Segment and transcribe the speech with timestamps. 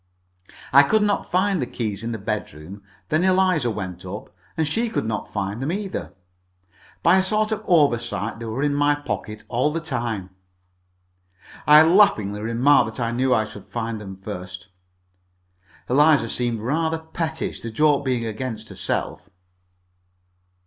[0.73, 2.81] I could not find the keys in the bedroom.
[3.09, 6.11] Then Eliza went up, and she could not find them, either.
[7.03, 10.31] By a sort of oversight they were in my pocket all the time.
[11.67, 14.69] I laughingly remarked that I knew I should find them first.
[15.87, 19.29] Eliza seemed rather pettish, the joke being against herself.